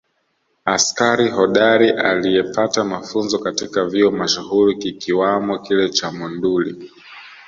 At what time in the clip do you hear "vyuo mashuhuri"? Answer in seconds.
3.85-4.75